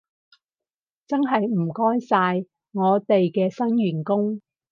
[1.05, 4.41] 真係唔該晒，我哋嘅新員工